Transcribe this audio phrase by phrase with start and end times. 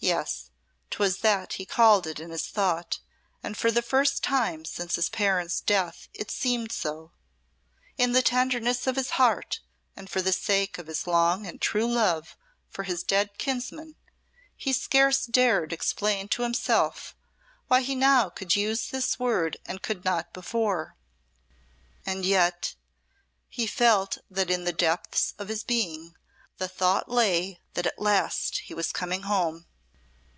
[0.00, 0.50] Yes,
[0.90, 3.00] 'twas that he called it in his thought,
[3.42, 7.10] and for the first time since his parents' death it seemed so.
[7.96, 9.58] In the tenderness of his heart
[9.96, 12.36] and for the sake of his long and true love
[12.70, 13.96] for his dead kinsman,
[14.56, 17.16] he scarce dared explain to himself
[17.66, 20.94] why he now could use this word and could not before
[22.06, 22.76] and yet,
[23.48, 26.14] he felt that in the depths of his being
[26.58, 29.66] the thought lay that at last he was coming home.